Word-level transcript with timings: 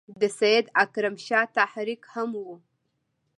د 0.19 0.21
سید 0.39 0.65
اکبر 0.83 1.03
شاه 1.27 1.45
تحریک 1.57 2.01
هم 2.13 2.29
وو. 2.43 2.53